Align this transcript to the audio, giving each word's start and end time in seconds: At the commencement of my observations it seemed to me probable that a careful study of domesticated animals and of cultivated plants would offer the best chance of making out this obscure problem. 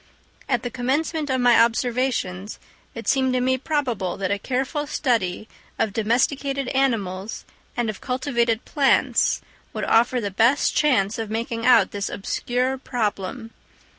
At 0.49 0.63
the 0.63 0.71
commencement 0.71 1.29
of 1.29 1.41
my 1.41 1.61
observations 1.61 2.57
it 2.95 3.07
seemed 3.07 3.33
to 3.33 3.39
me 3.39 3.59
probable 3.59 4.17
that 4.17 4.31
a 4.31 4.39
careful 4.39 4.87
study 4.87 5.47
of 5.77 5.93
domesticated 5.93 6.69
animals 6.69 7.45
and 7.77 7.87
of 7.87 8.01
cultivated 8.01 8.65
plants 8.65 9.41
would 9.73 9.83
offer 9.85 10.19
the 10.19 10.31
best 10.31 10.73
chance 10.75 11.19
of 11.19 11.29
making 11.29 11.67
out 11.67 11.91
this 11.91 12.09
obscure 12.09 12.79
problem. 12.79 13.51